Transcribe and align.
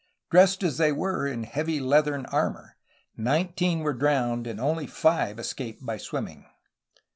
Dressed 0.31 0.63
as 0.63 0.79
they 0.79 0.91
were 0.91 1.27
in 1.27 1.43
heavy 1.43 1.79
leathern 1.79 2.25
armor, 2.31 2.75
nineteen 3.15 3.81
were 3.81 3.93
drowned, 3.93 4.47
and 4.47 4.59
only 4.59 4.87
five 4.87 5.37
escaped 5.37 5.85
by 5.85 5.97
swimming. 5.97 6.47